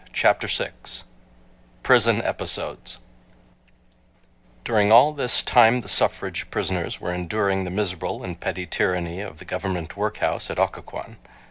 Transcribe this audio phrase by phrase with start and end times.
[0.13, 1.03] Chapter 6
[1.83, 2.97] Prison Episodes
[4.63, 9.37] During all this time the suffrage prisoners were enduring the miserable and petty tyranny of
[9.37, 11.17] the government workhouse at Occoquan.